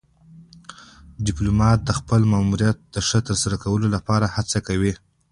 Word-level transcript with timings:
ډيپلومات 1.25 1.79
د 1.83 1.89
خپل 1.99 2.21
ماموریت 2.33 2.77
د 2.93 2.95
ښه 3.07 3.19
ترسره 3.27 3.55
کولو 3.63 3.87
لپاره 3.95 4.33
هڅه 4.35 4.57
کوي. 4.67 4.93